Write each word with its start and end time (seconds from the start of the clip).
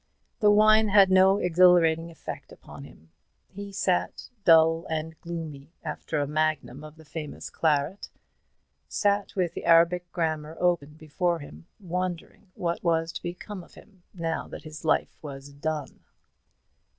The 0.39 0.49
wine 0.49 0.87
had 0.87 1.11
no 1.11 1.37
exhilarating 1.37 2.09
effect 2.09 2.51
upon 2.51 2.85
him; 2.85 3.11
he 3.45 3.71
sat 3.71 4.31
dull 4.43 4.87
and 4.89 5.15
gloomy 5.21 5.73
after 5.83 6.19
a 6.19 6.25
magnum 6.25 6.83
of 6.83 6.95
the 6.95 7.05
famous 7.05 7.51
claret 7.51 8.09
sat 8.87 9.35
with 9.35 9.53
the 9.53 9.63
Arabic 9.65 10.11
grammar 10.11 10.57
open 10.59 10.95
before 10.95 11.37
him, 11.37 11.67
wondering 11.79 12.49
what 12.55 12.83
was 12.83 13.11
to 13.11 13.21
become 13.21 13.63
of 13.63 13.75
him, 13.75 14.01
now 14.11 14.47
that 14.47 14.63
his 14.63 14.83
life 14.83 15.19
was 15.21 15.49
done. 15.53 15.99